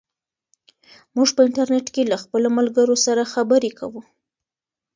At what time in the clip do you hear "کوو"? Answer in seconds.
3.79-4.01